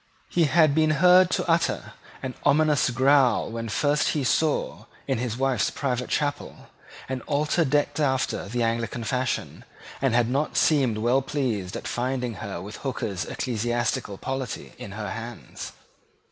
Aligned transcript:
He 0.29 0.45
had 0.45 0.73
been 0.73 0.89
heard 0.97 1.29
to 1.29 1.47
utter 1.47 1.93
an 2.23 2.33
ominous 2.43 2.89
growl 2.89 3.51
when 3.51 3.69
first 3.69 4.09
he 4.17 4.23
saw, 4.23 4.85
in 5.05 5.19
his 5.19 5.37
wife's 5.37 5.69
private 5.69 6.09
chapel, 6.09 6.69
an 7.07 7.21
altar 7.27 7.63
decked 7.63 7.99
after 7.99 8.47
the 8.49 8.63
Anglican 8.63 9.03
fashion, 9.03 9.63
and 10.01 10.15
had 10.15 10.27
not 10.27 10.57
seemed 10.57 10.97
well 10.97 11.21
pleased 11.21 11.75
at 11.77 11.87
finding 11.87 12.33
her 12.41 12.59
with 12.59 12.77
Hooker's 12.77 13.25
Ecclesiastical 13.25 14.17
Polity 14.17 14.73
in 14.79 14.93
her 14.93 15.11
hands. 15.11 15.71